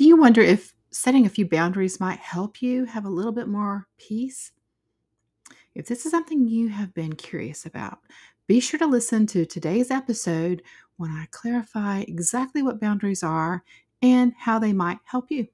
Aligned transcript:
Do 0.00 0.06
you 0.06 0.16
wonder 0.16 0.40
if 0.40 0.72
setting 0.90 1.26
a 1.26 1.28
few 1.28 1.46
boundaries 1.46 2.00
might 2.00 2.20
help 2.20 2.62
you 2.62 2.86
have 2.86 3.04
a 3.04 3.10
little 3.10 3.32
bit 3.32 3.48
more 3.48 3.86
peace? 3.98 4.50
If 5.74 5.88
this 5.88 6.06
is 6.06 6.10
something 6.10 6.48
you 6.48 6.70
have 6.70 6.94
been 6.94 7.12
curious 7.16 7.66
about, 7.66 7.98
be 8.46 8.60
sure 8.60 8.78
to 8.78 8.86
listen 8.86 9.26
to 9.26 9.44
today's 9.44 9.90
episode 9.90 10.62
when 10.96 11.10
I 11.10 11.26
clarify 11.30 12.00
exactly 12.08 12.62
what 12.62 12.80
boundaries 12.80 13.22
are 13.22 13.62
and 14.00 14.32
how 14.38 14.58
they 14.58 14.72
might 14.72 15.00
help 15.04 15.30
you. 15.30 15.48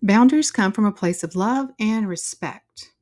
Boundaries 0.00 0.52
come 0.52 0.70
from 0.70 0.84
a 0.84 0.92
place 0.92 1.24
of 1.24 1.34
love 1.34 1.70
and 1.80 2.08
respect. 2.08 2.92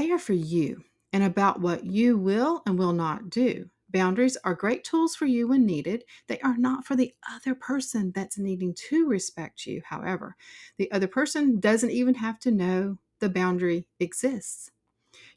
They 0.00 0.10
are 0.12 0.18
for 0.18 0.32
you 0.32 0.84
and 1.12 1.22
about 1.22 1.60
what 1.60 1.84
you 1.84 2.16
will 2.16 2.62
and 2.64 2.78
will 2.78 2.94
not 2.94 3.28
do. 3.28 3.68
Boundaries 3.90 4.38
are 4.44 4.54
great 4.54 4.82
tools 4.82 5.14
for 5.14 5.26
you 5.26 5.46
when 5.46 5.66
needed. 5.66 6.04
They 6.26 6.40
are 6.40 6.56
not 6.56 6.86
for 6.86 6.96
the 6.96 7.12
other 7.30 7.54
person 7.54 8.10
that's 8.14 8.38
needing 8.38 8.72
to 8.88 9.06
respect 9.06 9.66
you. 9.66 9.82
However, 9.84 10.36
the 10.78 10.90
other 10.90 11.06
person 11.06 11.60
doesn't 11.60 11.90
even 11.90 12.14
have 12.14 12.38
to 12.38 12.50
know 12.50 12.96
the 13.18 13.28
boundary 13.28 13.88
exists. 13.98 14.70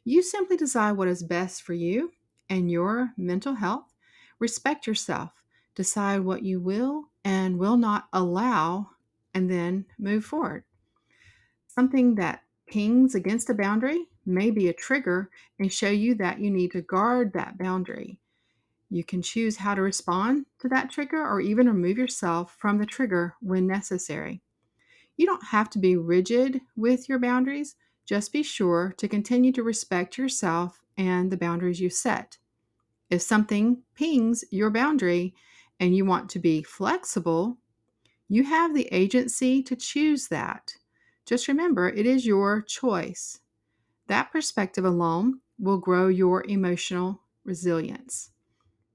You 0.02 0.22
simply 0.22 0.56
decide 0.56 0.92
what 0.92 1.08
is 1.08 1.22
best 1.22 1.62
for 1.62 1.74
you 1.74 2.12
and 2.48 2.70
your 2.70 3.10
mental 3.18 3.56
health. 3.56 3.92
Respect 4.38 4.86
yourself. 4.86 5.32
Decide 5.74 6.20
what 6.20 6.42
you 6.42 6.58
will 6.58 7.10
and 7.22 7.58
will 7.58 7.76
not 7.76 8.08
allow 8.14 8.92
and 9.34 9.50
then 9.50 9.84
move 9.98 10.24
forward. 10.24 10.64
Something 11.68 12.14
that 12.14 12.44
pings 12.66 13.14
against 13.14 13.50
a 13.50 13.54
boundary 13.54 14.06
may 14.26 14.50
be 14.50 14.68
a 14.68 14.72
trigger 14.72 15.30
and 15.58 15.72
show 15.72 15.90
you 15.90 16.14
that 16.16 16.40
you 16.40 16.50
need 16.50 16.72
to 16.72 16.82
guard 16.82 17.32
that 17.32 17.58
boundary. 17.58 18.18
You 18.90 19.04
can 19.04 19.22
choose 19.22 19.56
how 19.56 19.74
to 19.74 19.82
respond 19.82 20.46
to 20.60 20.68
that 20.68 20.90
trigger 20.90 21.26
or 21.26 21.40
even 21.40 21.66
remove 21.66 21.98
yourself 21.98 22.54
from 22.58 22.78
the 22.78 22.86
trigger 22.86 23.34
when 23.40 23.66
necessary. 23.66 24.42
You 25.16 25.26
don't 25.26 25.44
have 25.44 25.70
to 25.70 25.78
be 25.78 25.96
rigid 25.96 26.60
with 26.76 27.08
your 27.08 27.18
boundaries, 27.18 27.76
just 28.04 28.32
be 28.32 28.42
sure 28.42 28.94
to 28.98 29.08
continue 29.08 29.52
to 29.52 29.62
respect 29.62 30.18
yourself 30.18 30.82
and 30.96 31.30
the 31.30 31.36
boundaries 31.36 31.80
you 31.80 31.90
set. 31.90 32.38
If 33.10 33.22
something 33.22 33.82
pings 33.94 34.44
your 34.50 34.70
boundary 34.70 35.34
and 35.80 35.96
you 35.96 36.04
want 36.04 36.28
to 36.30 36.38
be 36.38 36.62
flexible, 36.62 37.58
you 38.28 38.44
have 38.44 38.74
the 38.74 38.88
agency 38.92 39.62
to 39.62 39.76
choose 39.76 40.28
that. 40.28 40.74
Just 41.26 41.48
remember, 41.48 41.88
it 41.88 42.06
is 42.06 42.26
your 42.26 42.62
choice. 42.62 43.40
That 44.06 44.30
perspective 44.32 44.84
alone 44.84 45.40
will 45.58 45.78
grow 45.78 46.08
your 46.08 46.44
emotional 46.46 47.22
resilience. 47.44 48.30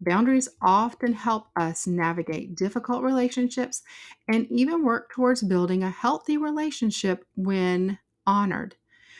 Boundaries 0.01 0.47
often 0.61 1.13
help 1.13 1.47
us 1.55 1.85
navigate 1.85 2.55
difficult 2.55 3.03
relationships 3.03 3.81
and 4.27 4.47
even 4.49 4.85
work 4.85 5.11
towards 5.11 5.43
building 5.43 5.83
a 5.83 5.89
healthy 5.89 6.37
relationship 6.37 7.25
when 7.35 7.99
honored. 8.25 8.75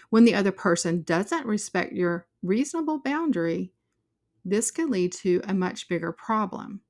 When 0.10 0.24
the 0.24 0.36
other 0.36 0.52
person 0.52 1.02
doesn't 1.04 1.46
respect 1.46 1.94
your 1.94 2.28
reasonable 2.42 3.00
boundary, 3.00 3.74
this 4.46 4.72
can 4.72 4.90
lead 4.90 5.12
to 5.14 5.42
a 5.44 5.54
much 5.54 5.90
bigger 5.90 6.14
problem. 6.14 6.82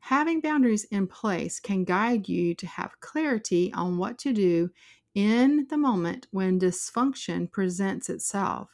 Having 0.00 0.40
boundaries 0.40 0.84
in 0.84 1.06
place 1.06 1.60
can 1.60 1.84
guide 1.84 2.28
you 2.28 2.54
to 2.56 2.66
have 2.66 3.00
clarity 3.00 3.72
on 3.72 3.98
what 3.98 4.18
to 4.18 4.32
do 4.32 4.70
in 5.16 5.66
the 5.70 5.78
moment 5.78 6.26
when 6.30 6.60
dysfunction 6.60 7.50
presents 7.50 8.10
itself. 8.10 8.68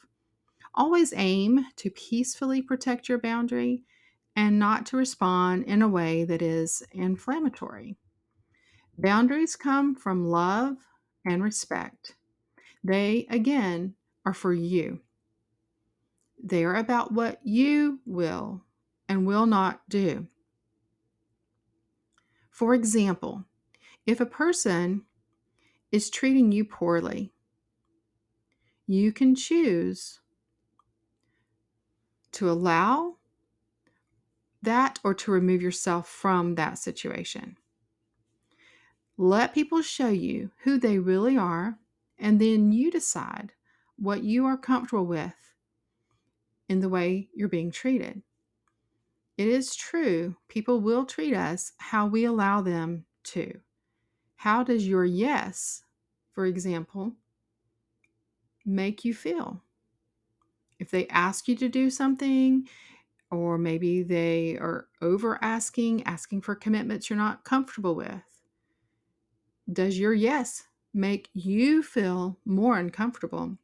Always 0.75 1.15
aim 1.17 1.67
to 1.77 1.89
peacefully 1.89 2.61
protect 2.61 3.09
your 3.09 3.19
boundary 3.19 3.85
and 4.35 4.59
not 4.59 4.85
to 4.87 4.97
respond 4.97 5.65
in 5.65 5.83
a 5.83 5.89
way 5.89 6.25
that 6.25 6.43
is 6.43 6.83
inflammatory. 6.91 7.97
Boundaries 8.99 9.55
come 9.55 9.95
from 9.95 10.27
love 10.27 10.79
and 11.25 11.45
respect. 11.45 12.17
They, 12.83 13.29
again, 13.31 13.95
are 14.27 14.35
for 14.35 14.53
you. 14.53 14.99
They 16.43 16.65
are 16.65 16.75
about 16.75 17.13
what 17.13 17.39
you 17.45 18.01
will 18.05 18.65
and 19.09 19.27
will 19.27 19.47
not 19.47 19.83
do. 19.89 20.27
For 22.51 22.75
example, 22.75 23.45
if 24.07 24.21
a 24.21 24.27
person 24.27 25.03
is 25.93 26.11
treating 26.11 26.51
you 26.51 26.65
poorly, 26.65 27.33
you 28.87 29.13
can 29.13 29.35
choose 29.35 30.21
to 32.33 32.51
allow 32.51 33.17
that 34.63 34.99
or 35.05 35.13
to 35.13 35.31
remove 35.31 35.61
yourself 35.61 36.09
from 36.09 36.55
that 36.55 36.79
situation. 36.79 37.57
Let 39.19 39.55
people 39.55 39.83
show 39.83 40.09
you 40.09 40.51
who 40.65 40.79
they 40.79 40.99
really 40.99 41.37
are, 41.37 41.79
and 42.19 42.41
then 42.41 42.73
you 42.73 42.91
decide 42.91 43.53
what 43.97 44.23
you 44.25 44.47
are 44.47 44.57
comfortable 44.57 45.07
with 45.07 45.35
in 46.69 46.81
the 46.81 46.89
way 46.89 47.29
you're 47.35 47.49
being 47.49 47.71
treated. 47.71 48.23
It 49.37 49.49
is 49.49 49.77
true, 49.77 50.37
people 50.49 50.81
will 50.81 51.05
treat 51.05 51.35
us 51.35 51.73
how 51.79 52.07
we 52.07 52.25
allow 52.25 52.63
them 52.63 53.05
to. 53.25 53.61
How 54.43 54.65
does 54.65 54.89
your 54.89 55.05
yes, 55.05 55.85
for 56.33 56.47
example, 56.47 57.15
make 58.65 59.05
you 59.05 59.15
feel? 59.15 59.63
If 60.81 60.91
they 60.91 61.07
ask 61.09 61.47
you 61.47 61.55
to 61.57 61.69
do 61.69 61.91
something, 61.91 62.69
or 63.31 63.59
maybe 63.59 64.03
they 64.03 64.59
are 64.59 64.89
over 65.01 65.39
asking, 65.45 66.03
asking 66.05 66.43
for 66.43 66.57
commitments 66.57 67.09
you're 67.09 67.17
not 67.17 67.45
comfortable 67.45 67.95
with, 67.95 68.43
does 69.73 69.99
your 69.99 70.15
yes 70.15 70.65
make 70.93 71.31
you 71.35 71.83
feel 71.83 72.39
more 72.45 72.79
uncomfortable? 72.79 73.59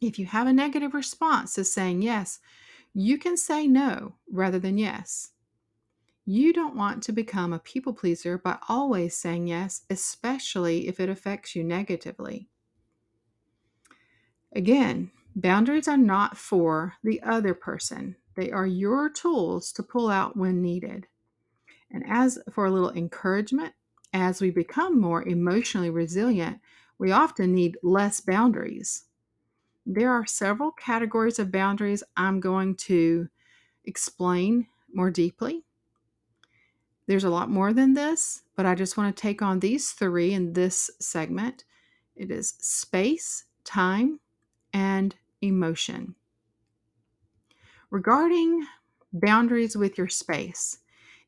If 0.00 0.18
you 0.18 0.26
have 0.26 0.46
a 0.46 0.52
negative 0.52 0.94
response 0.94 1.54
to 1.54 1.64
saying 1.64 2.02
yes, 2.02 2.40
you 2.94 3.18
can 3.18 3.36
say 3.36 3.66
no 3.66 4.16
rather 4.30 4.58
than 4.58 4.78
yes. 4.78 5.33
You 6.26 6.54
don't 6.54 6.76
want 6.76 7.02
to 7.02 7.12
become 7.12 7.52
a 7.52 7.58
people 7.58 7.92
pleaser 7.92 8.38
by 8.38 8.58
always 8.68 9.14
saying 9.14 9.48
yes, 9.48 9.82
especially 9.90 10.88
if 10.88 10.98
it 10.98 11.10
affects 11.10 11.54
you 11.54 11.62
negatively. 11.62 12.48
Again, 14.52 15.10
boundaries 15.36 15.86
are 15.86 15.98
not 15.98 16.38
for 16.38 16.94
the 17.02 17.20
other 17.22 17.52
person, 17.52 18.16
they 18.36 18.50
are 18.50 18.66
your 18.66 19.10
tools 19.10 19.70
to 19.72 19.82
pull 19.82 20.08
out 20.08 20.36
when 20.36 20.62
needed. 20.62 21.06
And 21.90 22.04
as 22.08 22.38
for 22.50 22.66
a 22.66 22.70
little 22.70 22.92
encouragement, 22.92 23.74
as 24.12 24.40
we 24.40 24.50
become 24.50 25.00
more 25.00 25.22
emotionally 25.22 25.90
resilient, 25.90 26.58
we 26.98 27.12
often 27.12 27.52
need 27.52 27.76
less 27.82 28.20
boundaries. 28.20 29.04
There 29.84 30.10
are 30.10 30.24
several 30.24 30.72
categories 30.72 31.38
of 31.38 31.52
boundaries 31.52 32.02
I'm 32.16 32.40
going 32.40 32.76
to 32.76 33.28
explain 33.84 34.68
more 34.92 35.10
deeply. 35.10 35.64
There's 37.06 37.24
a 37.24 37.30
lot 37.30 37.50
more 37.50 37.72
than 37.72 37.94
this, 37.94 38.42
but 38.56 38.66
I 38.66 38.74
just 38.74 38.96
want 38.96 39.14
to 39.14 39.20
take 39.20 39.42
on 39.42 39.60
these 39.60 39.92
three 39.92 40.32
in 40.32 40.52
this 40.52 40.90
segment. 41.00 41.64
It 42.16 42.30
is 42.30 42.54
space, 42.58 43.44
time, 43.64 44.20
and 44.72 45.14
emotion. 45.42 46.14
Regarding 47.90 48.66
boundaries 49.12 49.76
with 49.76 49.98
your 49.98 50.08
space, 50.08 50.78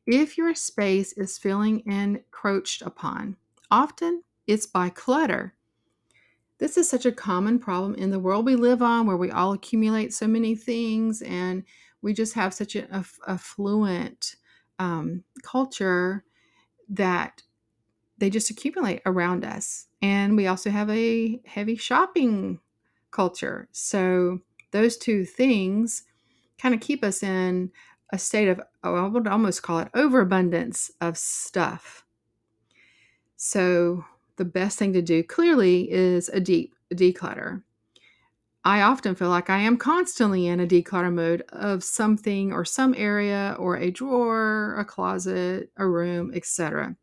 if 0.05 0.37
your 0.37 0.55
space 0.55 1.13
is 1.13 1.37
feeling 1.37 1.83
encroached 1.85 2.81
upon, 2.81 3.37
often 3.69 4.23
it's 4.47 4.65
by 4.65 4.89
clutter 4.89 5.53
this 6.59 6.77
is 6.77 6.89
such 6.89 7.05
a 7.05 7.11
common 7.11 7.59
problem 7.59 7.93
in 7.95 8.09
the 8.09 8.19
world 8.19 8.45
we 8.45 8.55
live 8.55 8.81
on 8.81 9.05
where 9.05 9.17
we 9.17 9.29
all 9.29 9.53
accumulate 9.53 10.13
so 10.13 10.27
many 10.27 10.55
things 10.55 11.21
and 11.21 11.63
we 12.01 12.13
just 12.13 12.33
have 12.33 12.53
such 12.53 12.75
an 12.75 12.87
affluent 13.27 14.35
um, 14.79 15.23
culture 15.43 16.23
that 16.89 17.43
they 18.17 18.29
just 18.29 18.49
accumulate 18.49 19.01
around 19.05 19.45
us. 19.45 19.87
And 20.01 20.35
we 20.35 20.47
also 20.47 20.69
have 20.69 20.89
a 20.89 21.39
heavy 21.45 21.75
shopping 21.75 22.59
culture. 23.11 23.67
So 23.71 24.39
those 24.71 24.97
two 24.97 25.25
things 25.25 26.03
kind 26.57 26.73
of 26.73 26.81
keep 26.81 27.03
us 27.03 27.23
in 27.23 27.71
a 28.11 28.17
state 28.17 28.47
of, 28.47 28.61
oh, 28.83 28.95
I 28.95 29.07
would 29.07 29.27
almost 29.27 29.63
call 29.63 29.79
it 29.79 29.89
overabundance 29.93 30.91
of 31.01 31.17
stuff. 31.17 32.05
So 33.35 34.05
the 34.37 34.45
best 34.45 34.79
thing 34.79 34.93
to 34.93 35.01
do 35.01 35.23
clearly 35.23 35.91
is 35.91 36.29
a 36.29 36.39
deep 36.39 36.75
declutter. 36.93 37.63
I 38.67 38.81
often 38.81 39.15
feel 39.15 39.29
like 39.29 39.49
I 39.49 39.59
am 39.59 39.77
constantly 39.77 40.45
in 40.45 40.59
a 40.59 40.67
declutter 40.67 41.13
mode 41.13 41.41
of 41.53 41.85
something 41.85 42.51
or 42.51 42.65
some 42.65 42.93
area 42.97 43.55
or 43.57 43.77
a 43.77 43.91
drawer, 43.91 44.75
a 44.77 44.83
closet, 44.83 45.71
a 45.77 45.87
room, 45.87 46.33
etc. 46.35 46.97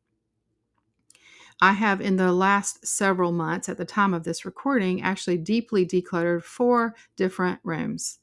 I 1.62 1.72
have, 1.72 2.02
in 2.02 2.16
the 2.16 2.32
last 2.34 2.86
several 2.86 3.32
months 3.32 3.70
at 3.70 3.78
the 3.78 3.86
time 3.86 4.12
of 4.12 4.24
this 4.24 4.44
recording, 4.44 5.00
actually 5.00 5.38
deeply 5.38 5.86
decluttered 5.86 6.42
four 6.42 6.94
different 7.16 7.60
rooms. 7.64 8.18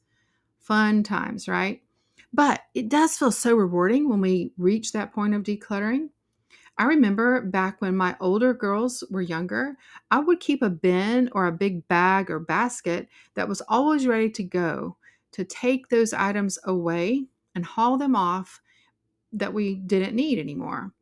Fun 0.60 1.02
times, 1.02 1.48
right? 1.48 1.82
But 2.32 2.62
it 2.74 2.88
does 2.88 3.18
feel 3.18 3.32
so 3.32 3.56
rewarding 3.56 4.08
when 4.08 4.20
we 4.20 4.52
reach 4.56 4.92
that 4.92 5.12
point 5.12 5.34
of 5.34 5.42
decluttering. 5.42 6.10
I 6.78 6.84
remember 6.84 7.42
back 7.42 7.80
when 7.80 7.96
my 7.96 8.16
older 8.20 8.54
girls 8.54 9.04
were 9.10 9.20
younger, 9.20 9.76
I 10.10 10.18
would 10.20 10.40
keep 10.40 10.62
a 10.62 10.70
bin 10.70 11.28
or 11.32 11.46
a 11.46 11.52
big 11.52 11.86
bag 11.86 12.30
or 12.30 12.40
basket 12.40 13.08
that 13.34 13.48
was 13.48 13.60
always 13.68 14.06
ready 14.06 14.30
to 14.30 14.42
go 14.42 14.96
to 15.32 15.44
take 15.44 15.88
those 15.88 16.12
items 16.12 16.58
away 16.64 17.26
and 17.54 17.64
haul 17.64 17.98
them 17.98 18.16
off 18.16 18.60
that 19.32 19.52
we 19.52 19.76
didn't 19.76 20.14
need 20.16 20.38
anymore. 20.38 20.92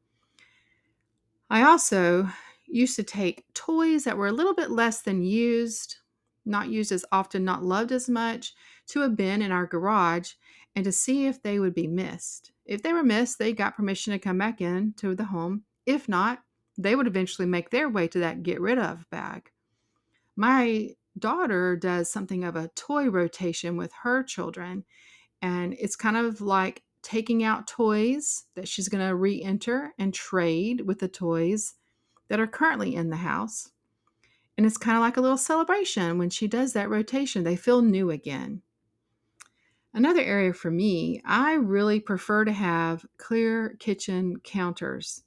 I 1.50 1.62
also 1.62 2.28
used 2.66 2.96
to 2.96 3.02
take 3.02 3.44
toys 3.54 4.04
that 4.04 4.16
were 4.16 4.28
a 4.28 4.32
little 4.32 4.54
bit 4.54 4.70
less 4.70 5.02
than 5.02 5.22
used, 5.22 5.96
not 6.44 6.68
used 6.68 6.92
as 6.92 7.04
often, 7.12 7.44
not 7.44 7.64
loved 7.64 7.92
as 7.92 8.08
much, 8.08 8.54
to 8.88 9.02
a 9.02 9.08
bin 9.08 9.42
in 9.42 9.52
our 9.52 9.66
garage 9.66 10.32
and 10.74 10.84
to 10.84 10.92
see 10.92 11.26
if 11.26 11.42
they 11.42 11.58
would 11.58 11.74
be 11.74 11.86
missed. 11.86 12.52
If 12.64 12.82
they 12.82 12.92
were 12.92 13.02
missed, 13.02 13.38
they 13.38 13.52
got 13.52 13.76
permission 13.76 14.12
to 14.12 14.18
come 14.18 14.38
back 14.38 14.60
in 14.60 14.94
to 14.98 15.14
the 15.14 15.24
home. 15.24 15.64
If 15.86 16.08
not, 16.08 16.42
they 16.78 16.94
would 16.94 17.06
eventually 17.06 17.46
make 17.46 17.70
their 17.70 17.88
way 17.88 18.08
to 18.08 18.20
that 18.20 18.42
get 18.42 18.60
rid 18.60 18.78
of 18.78 19.08
bag. 19.10 19.50
My 20.36 20.90
daughter 21.18 21.76
does 21.76 22.10
something 22.10 22.44
of 22.44 22.56
a 22.56 22.68
toy 22.68 23.08
rotation 23.08 23.76
with 23.76 23.92
her 24.02 24.22
children, 24.22 24.84
and 25.42 25.74
it's 25.78 25.96
kind 25.96 26.16
of 26.16 26.40
like 26.40 26.82
taking 27.02 27.42
out 27.42 27.66
toys 27.66 28.44
that 28.54 28.68
she's 28.68 28.88
going 28.88 29.06
to 29.06 29.14
re 29.14 29.42
enter 29.42 29.92
and 29.98 30.14
trade 30.14 30.82
with 30.82 31.00
the 31.00 31.08
toys 31.08 31.74
that 32.28 32.40
are 32.40 32.46
currently 32.46 32.94
in 32.94 33.10
the 33.10 33.16
house. 33.16 33.70
And 34.56 34.66
it's 34.66 34.76
kind 34.76 34.96
of 34.96 35.00
like 35.00 35.16
a 35.16 35.20
little 35.20 35.38
celebration 35.38 36.18
when 36.18 36.30
she 36.30 36.46
does 36.46 36.74
that 36.74 36.90
rotation. 36.90 37.44
They 37.44 37.56
feel 37.56 37.82
new 37.82 38.10
again. 38.10 38.62
Another 39.92 40.20
area 40.20 40.52
for 40.52 40.70
me, 40.70 41.20
I 41.24 41.54
really 41.54 41.98
prefer 41.98 42.44
to 42.44 42.52
have 42.52 43.04
clear 43.16 43.76
kitchen 43.80 44.38
counters. 44.44 45.24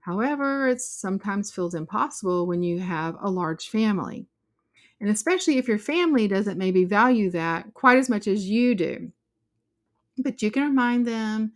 However, 0.00 0.68
it 0.68 0.80
sometimes 0.80 1.50
feels 1.50 1.74
impossible 1.74 2.46
when 2.46 2.62
you 2.62 2.78
have 2.78 3.16
a 3.20 3.30
large 3.30 3.68
family. 3.68 4.26
And 5.00 5.10
especially 5.10 5.58
if 5.58 5.68
your 5.68 5.78
family 5.78 6.28
doesn't 6.28 6.56
maybe 6.56 6.84
value 6.84 7.30
that 7.32 7.74
quite 7.74 7.98
as 7.98 8.08
much 8.08 8.26
as 8.26 8.48
you 8.48 8.74
do. 8.74 9.12
But 10.16 10.40
you 10.40 10.50
can 10.50 10.62
remind 10.62 11.06
them, 11.06 11.52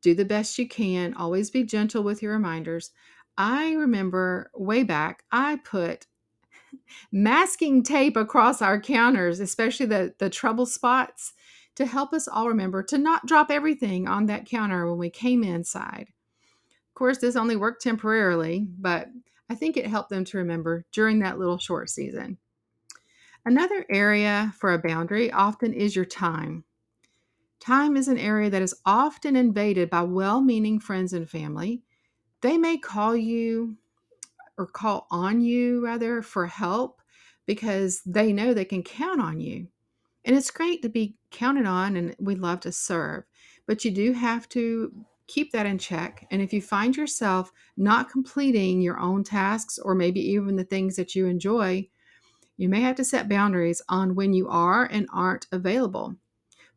do 0.00 0.14
the 0.14 0.24
best 0.24 0.58
you 0.58 0.66
can, 0.66 1.12
always 1.14 1.50
be 1.50 1.64
gentle 1.64 2.02
with 2.02 2.22
your 2.22 2.32
reminders. 2.32 2.92
I 3.36 3.72
remember 3.74 4.50
way 4.54 4.82
back, 4.82 5.24
I 5.30 5.56
put 5.56 6.06
masking 7.12 7.82
tape 7.82 8.16
across 8.16 8.62
our 8.62 8.80
counters, 8.80 9.40
especially 9.40 9.86
the, 9.86 10.14
the 10.18 10.30
trouble 10.30 10.64
spots, 10.64 11.34
to 11.76 11.86
help 11.86 12.12
us 12.12 12.26
all 12.26 12.48
remember 12.48 12.82
to 12.82 12.98
not 12.98 13.26
drop 13.26 13.50
everything 13.50 14.08
on 14.08 14.26
that 14.26 14.46
counter 14.46 14.88
when 14.88 14.98
we 14.98 15.10
came 15.10 15.44
inside. 15.44 16.08
Of 16.88 16.94
course, 16.94 17.18
this 17.18 17.36
only 17.36 17.56
worked 17.56 17.82
temporarily, 17.82 18.66
but 18.78 19.08
I 19.48 19.54
think 19.54 19.76
it 19.76 19.86
helped 19.86 20.10
them 20.10 20.24
to 20.24 20.38
remember 20.38 20.84
during 20.92 21.20
that 21.20 21.38
little 21.38 21.58
short 21.58 21.90
season. 21.90 22.38
Another 23.44 23.86
area 23.88 24.52
for 24.58 24.72
a 24.72 24.78
boundary 24.78 25.30
often 25.30 25.72
is 25.72 25.94
your 25.94 26.04
time. 26.04 26.64
Time 27.60 27.96
is 27.96 28.08
an 28.08 28.18
area 28.18 28.50
that 28.50 28.62
is 28.62 28.74
often 28.84 29.36
invaded 29.36 29.88
by 29.90 30.02
well 30.02 30.40
meaning 30.40 30.80
friends 30.80 31.12
and 31.12 31.28
family. 31.28 31.82
They 32.40 32.58
may 32.58 32.78
call 32.78 33.14
you 33.14 33.76
or 34.58 34.66
call 34.66 35.06
on 35.10 35.40
you, 35.40 35.84
rather, 35.84 36.22
for 36.22 36.46
help 36.46 37.00
because 37.44 38.02
they 38.04 38.32
know 38.32 38.52
they 38.52 38.64
can 38.64 38.82
count 38.82 39.20
on 39.20 39.40
you. 39.40 39.68
And 40.24 40.36
it's 40.36 40.50
great 40.50 40.82
to 40.82 40.88
be 40.88 41.14
counted 41.36 41.66
on 41.66 41.96
and 41.96 42.16
we 42.18 42.34
love 42.34 42.60
to 42.60 42.72
serve, 42.72 43.24
but 43.66 43.84
you 43.84 43.90
do 43.90 44.12
have 44.12 44.48
to 44.48 44.92
keep 45.26 45.52
that 45.52 45.66
in 45.66 45.78
check. 45.78 46.26
And 46.30 46.40
if 46.40 46.52
you 46.52 46.62
find 46.62 46.96
yourself 46.96 47.52
not 47.76 48.10
completing 48.10 48.80
your 48.80 48.98
own 48.98 49.22
tasks 49.24 49.78
or 49.78 49.94
maybe 49.94 50.20
even 50.20 50.56
the 50.56 50.64
things 50.64 50.96
that 50.96 51.14
you 51.14 51.26
enjoy, 51.26 51.88
you 52.56 52.68
may 52.68 52.80
have 52.80 52.96
to 52.96 53.04
set 53.04 53.28
boundaries 53.28 53.82
on 53.88 54.14
when 54.14 54.32
you 54.32 54.48
are 54.48 54.86
and 54.86 55.08
aren't 55.12 55.46
available. 55.52 56.16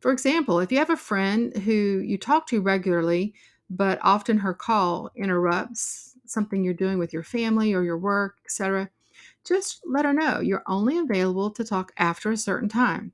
For 0.00 0.12
example, 0.12 0.60
if 0.60 0.72
you 0.72 0.78
have 0.78 0.90
a 0.90 0.96
friend 0.96 1.56
who 1.58 2.00
you 2.04 2.18
talk 2.18 2.46
to 2.48 2.60
regularly, 2.60 3.34
but 3.68 3.98
often 4.02 4.38
her 4.38 4.54
call 4.54 5.10
interrupts 5.14 6.16
something 6.26 6.64
you're 6.64 6.74
doing 6.74 6.98
with 6.98 7.12
your 7.12 7.22
family 7.22 7.72
or 7.72 7.82
your 7.82 7.98
work, 7.98 8.38
etc., 8.44 8.90
just 9.44 9.80
let 9.86 10.04
her 10.04 10.12
know 10.12 10.40
you're 10.40 10.62
only 10.66 10.98
available 10.98 11.50
to 11.50 11.64
talk 11.64 11.92
after 11.96 12.30
a 12.30 12.36
certain 12.36 12.68
time. 12.68 13.12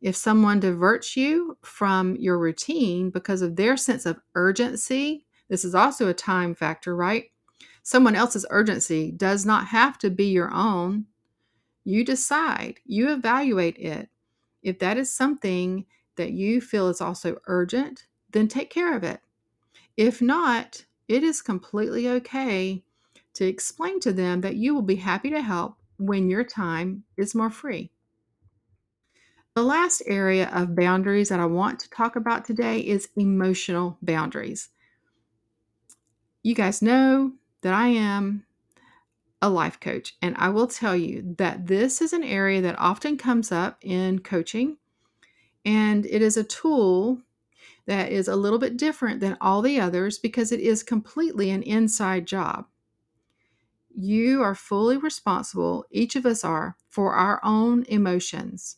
If 0.00 0.16
someone 0.16 0.60
diverts 0.60 1.16
you 1.16 1.58
from 1.62 2.16
your 2.16 2.38
routine 2.38 3.10
because 3.10 3.42
of 3.42 3.56
their 3.56 3.76
sense 3.76 4.06
of 4.06 4.20
urgency, 4.34 5.26
this 5.48 5.64
is 5.64 5.74
also 5.74 6.08
a 6.08 6.14
time 6.14 6.54
factor, 6.54 6.96
right? 6.96 7.26
Someone 7.82 8.14
else's 8.14 8.46
urgency 8.50 9.10
does 9.10 9.44
not 9.44 9.66
have 9.66 9.98
to 9.98 10.10
be 10.10 10.26
your 10.26 10.52
own. 10.52 11.06
You 11.84 12.04
decide, 12.04 12.80
you 12.84 13.10
evaluate 13.10 13.76
it. 13.78 14.08
If 14.62 14.78
that 14.78 14.96
is 14.96 15.14
something 15.14 15.86
that 16.16 16.32
you 16.32 16.60
feel 16.60 16.88
is 16.88 17.00
also 17.00 17.38
urgent, 17.46 18.06
then 18.30 18.48
take 18.48 18.70
care 18.70 18.96
of 18.96 19.02
it. 19.02 19.20
If 19.96 20.22
not, 20.22 20.84
it 21.08 21.22
is 21.22 21.42
completely 21.42 22.08
okay 22.08 22.84
to 23.34 23.46
explain 23.46 24.00
to 24.00 24.12
them 24.12 24.40
that 24.42 24.56
you 24.56 24.74
will 24.74 24.82
be 24.82 24.96
happy 24.96 25.30
to 25.30 25.42
help 25.42 25.76
when 25.98 26.30
your 26.30 26.44
time 26.44 27.04
is 27.16 27.34
more 27.34 27.50
free. 27.50 27.90
The 29.54 29.62
last 29.62 30.02
area 30.06 30.48
of 30.52 30.76
boundaries 30.76 31.28
that 31.28 31.40
I 31.40 31.46
want 31.46 31.80
to 31.80 31.90
talk 31.90 32.16
about 32.16 32.44
today 32.44 32.80
is 32.80 33.08
emotional 33.16 33.98
boundaries. 34.00 34.68
You 36.42 36.54
guys 36.54 36.80
know 36.80 37.32
that 37.62 37.74
I 37.74 37.88
am 37.88 38.46
a 39.42 39.48
life 39.48 39.80
coach. 39.80 40.16
And 40.20 40.36
I 40.38 40.48
will 40.50 40.66
tell 40.66 40.94
you 40.94 41.34
that 41.38 41.66
this 41.66 42.00
is 42.00 42.12
an 42.12 42.24
area 42.24 42.60
that 42.62 42.78
often 42.78 43.16
comes 43.16 43.50
up 43.50 43.78
in 43.82 44.20
coaching. 44.20 44.76
And 45.64 46.06
it 46.06 46.22
is 46.22 46.36
a 46.36 46.44
tool 46.44 47.22
that 47.86 48.12
is 48.12 48.28
a 48.28 48.36
little 48.36 48.58
bit 48.58 48.76
different 48.76 49.20
than 49.20 49.36
all 49.40 49.62
the 49.62 49.80
others 49.80 50.18
because 50.18 50.52
it 50.52 50.60
is 50.60 50.82
completely 50.82 51.50
an 51.50 51.62
inside 51.62 52.26
job. 52.26 52.66
You 53.94 54.42
are 54.42 54.54
fully 54.54 54.96
responsible, 54.96 55.84
each 55.90 56.14
of 56.16 56.24
us 56.24 56.44
are, 56.44 56.76
for 56.88 57.14
our 57.14 57.40
own 57.42 57.84
emotions. 57.88 58.76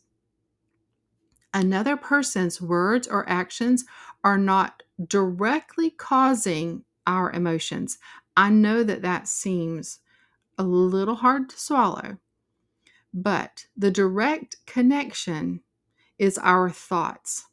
Another 1.53 1.95
person's 1.95 2.61
words 2.61 3.07
or 3.07 3.29
actions 3.29 3.85
are 4.23 4.37
not 4.37 4.83
directly 5.07 5.91
causing 5.91 6.83
our 7.05 7.31
emotions. 7.31 7.99
I 8.35 8.49
know 8.49 8.83
that 8.83 9.03
that 9.03 9.27
seems 9.27 9.99
a 10.57 10.63
little 10.63 11.15
hard 11.15 11.49
to 11.49 11.59
swallow, 11.59 12.17
but 13.13 13.67
the 13.77 13.91
direct 13.91 14.57
connection 14.65 15.61
is 16.17 16.37
our 16.39 16.69
thoughts. 16.69 17.45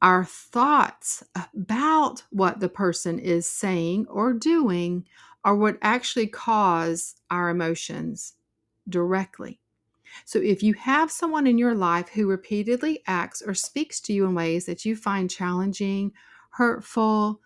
Our 0.00 0.24
thoughts 0.24 1.24
about 1.34 2.22
what 2.30 2.60
the 2.60 2.68
person 2.68 3.18
is 3.18 3.46
saying 3.46 4.06
or 4.08 4.32
doing 4.32 5.06
are 5.44 5.56
what 5.56 5.78
actually 5.82 6.28
cause 6.28 7.16
our 7.30 7.48
emotions 7.48 8.34
directly. 8.88 9.60
So, 10.24 10.40
if 10.40 10.62
you 10.62 10.74
have 10.74 11.10
someone 11.10 11.46
in 11.46 11.58
your 11.58 11.74
life 11.74 12.08
who 12.08 12.28
repeatedly 12.28 13.02
acts 13.06 13.42
or 13.42 13.54
speaks 13.54 14.00
to 14.02 14.12
you 14.12 14.24
in 14.26 14.34
ways 14.34 14.66
that 14.66 14.84
you 14.84 14.96
find 14.96 15.30
challenging, 15.30 16.12
hurtful, 16.50 17.40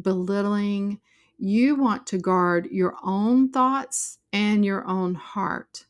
belittling, 0.00 1.00
you 1.38 1.74
want 1.74 2.06
to 2.08 2.18
guard 2.18 2.68
your 2.70 2.94
own 3.02 3.50
thoughts 3.50 4.18
and 4.32 4.64
your 4.64 4.86
own 4.86 5.14
heart. 5.14 5.86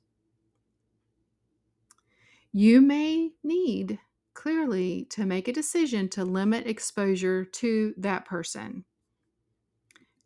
You 2.52 2.80
may 2.80 3.30
need 3.42 3.98
clearly 4.34 5.06
to 5.10 5.24
make 5.24 5.48
a 5.48 5.52
decision 5.52 6.08
to 6.10 6.24
limit 6.24 6.66
exposure 6.66 7.44
to 7.44 7.94
that 7.96 8.24
person. 8.24 8.84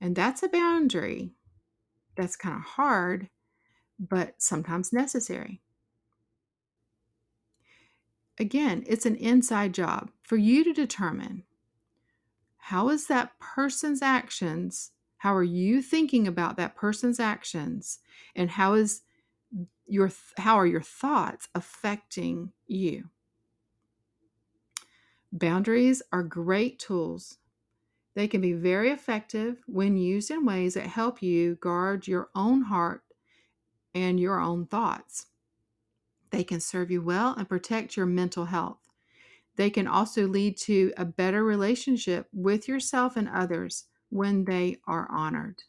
And 0.00 0.14
that's 0.14 0.42
a 0.42 0.48
boundary 0.48 1.34
that's 2.16 2.36
kind 2.36 2.56
of 2.56 2.62
hard, 2.62 3.28
but 3.98 4.34
sometimes 4.38 4.92
necessary. 4.92 5.60
Again, 8.38 8.84
it's 8.86 9.06
an 9.06 9.16
inside 9.16 9.72
job 9.72 10.10
for 10.22 10.36
you 10.36 10.62
to 10.64 10.72
determine 10.72 11.44
how 12.58 12.88
is 12.90 13.06
that 13.06 13.38
person's 13.38 14.02
actions 14.02 14.90
how 15.18 15.34
are 15.34 15.42
you 15.42 15.82
thinking 15.82 16.28
about 16.28 16.56
that 16.56 16.76
person's 16.76 17.18
actions? 17.18 17.98
And 18.34 18.50
how 18.50 18.74
is 18.74 19.02
your 19.86 20.10
how 20.38 20.56
are 20.56 20.66
your 20.66 20.82
thoughts 20.82 21.48
affecting 21.54 22.52
you? 22.66 23.10
Boundaries 25.32 26.02
are 26.12 26.22
great 26.22 26.78
tools. 26.78 27.38
They 28.14 28.28
can 28.28 28.40
be 28.40 28.52
very 28.52 28.90
effective 28.90 29.62
when 29.66 29.96
used 29.96 30.30
in 30.30 30.46
ways 30.46 30.74
that 30.74 30.86
help 30.86 31.22
you 31.22 31.56
guard 31.56 32.06
your 32.06 32.30
own 32.34 32.62
heart 32.62 33.02
and 33.96 34.20
your 34.20 34.38
own 34.38 34.66
thoughts. 34.66 35.26
They 36.30 36.44
can 36.44 36.60
serve 36.60 36.90
you 36.90 37.00
well 37.00 37.34
and 37.34 37.48
protect 37.48 37.96
your 37.96 38.04
mental 38.04 38.44
health. 38.44 38.78
They 39.56 39.70
can 39.70 39.86
also 39.86 40.26
lead 40.26 40.58
to 40.58 40.92
a 40.98 41.06
better 41.06 41.42
relationship 41.42 42.28
with 42.32 42.68
yourself 42.68 43.16
and 43.16 43.26
others 43.26 43.84
when 44.10 44.44
they 44.44 44.76
are 44.86 45.10
honored. 45.10 45.62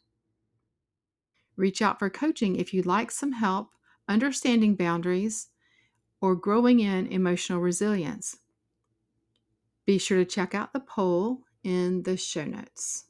Reach 1.56 1.80
out 1.80 1.98
for 1.98 2.10
coaching 2.10 2.56
if 2.56 2.74
you'd 2.74 2.86
like 2.86 3.10
some 3.10 3.32
help 3.32 3.70
understanding 4.06 4.74
boundaries 4.74 5.48
or 6.20 6.34
growing 6.34 6.80
in 6.80 7.06
emotional 7.06 7.60
resilience. 7.60 8.36
Be 9.86 9.96
sure 9.96 10.18
to 10.18 10.24
check 10.26 10.54
out 10.54 10.74
the 10.74 10.80
poll 10.80 11.44
in 11.64 12.02
the 12.02 12.18
show 12.18 12.44
notes. 12.44 13.07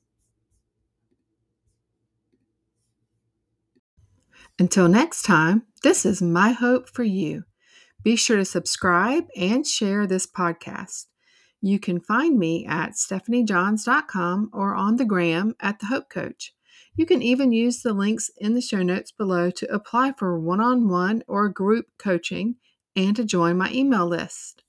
Until 4.58 4.88
next 4.88 5.22
time, 5.22 5.62
this 5.84 6.04
is 6.04 6.20
my 6.20 6.50
hope 6.50 6.88
for 6.88 7.04
you. 7.04 7.44
Be 8.02 8.16
sure 8.16 8.38
to 8.38 8.44
subscribe 8.44 9.24
and 9.36 9.64
share 9.64 10.06
this 10.06 10.26
podcast. 10.26 11.06
You 11.60 11.78
can 11.78 12.00
find 12.00 12.38
me 12.38 12.66
at 12.66 12.92
stephaniejohns.com 12.92 14.50
or 14.52 14.74
on 14.74 14.96
the 14.96 15.04
gram 15.04 15.54
at 15.60 15.78
the 15.78 15.86
Hope 15.86 16.08
Coach. 16.08 16.54
You 16.96 17.06
can 17.06 17.22
even 17.22 17.52
use 17.52 17.82
the 17.82 17.92
links 17.92 18.30
in 18.36 18.54
the 18.54 18.60
show 18.60 18.82
notes 18.82 19.12
below 19.12 19.50
to 19.50 19.72
apply 19.72 20.14
for 20.18 20.38
one 20.38 20.60
on 20.60 20.88
one 20.88 21.22
or 21.28 21.48
group 21.48 21.86
coaching 21.96 22.56
and 22.96 23.14
to 23.14 23.24
join 23.24 23.56
my 23.56 23.70
email 23.70 24.06
list. 24.06 24.64